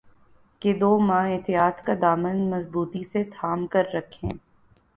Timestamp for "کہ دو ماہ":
0.61-1.27